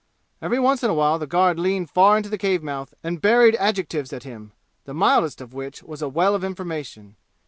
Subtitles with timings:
[0.41, 3.53] Every once in a while the guard leaned far into the cave mouth and hurled
[3.59, 4.51] adjectives at him,
[4.85, 7.17] the mildest of which was a well of information.